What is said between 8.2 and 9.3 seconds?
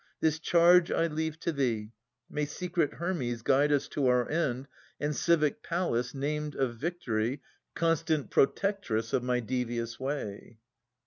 protectress of